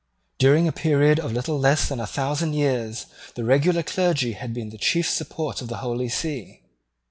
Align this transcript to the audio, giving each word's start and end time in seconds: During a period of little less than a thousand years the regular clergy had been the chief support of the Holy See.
During 0.39 0.67
a 0.67 0.71
period 0.71 1.19
of 1.19 1.31
little 1.31 1.59
less 1.59 1.87
than 1.87 1.99
a 1.99 2.07
thousand 2.07 2.53
years 2.53 3.05
the 3.35 3.43
regular 3.43 3.83
clergy 3.83 4.31
had 4.31 4.51
been 4.51 4.71
the 4.71 4.79
chief 4.79 5.07
support 5.07 5.61
of 5.61 5.67
the 5.67 5.77
Holy 5.77 6.09
See. 6.09 6.63